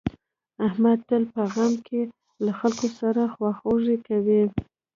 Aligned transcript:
احمد 0.67 0.99
تل 1.09 1.23
په 1.33 1.43
غم 1.53 1.73
کې 1.87 2.01
له 2.45 2.51
خلکو 2.59 2.87
سره 2.99 3.21
خواخوږي 3.33 3.97
کوي. 4.07 4.43